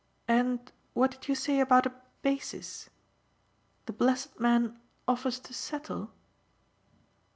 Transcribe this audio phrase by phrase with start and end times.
[0.27, 1.93] "And what did you say about a
[2.23, 2.89] 'basis'?
[3.85, 6.11] The blessed man offers to settle